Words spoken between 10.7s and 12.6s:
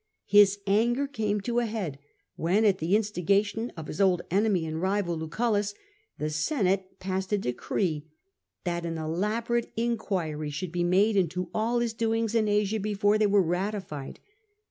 be made into all his doings in